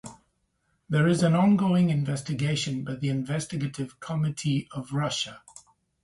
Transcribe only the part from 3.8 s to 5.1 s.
Committee of